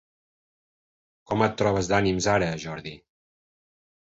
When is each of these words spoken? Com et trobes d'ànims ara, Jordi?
Com 1.31 1.45
et 1.49 1.53
trobes 1.61 1.91
d'ànims 1.91 2.31
ara, 2.35 2.49
Jordi? 2.65 2.95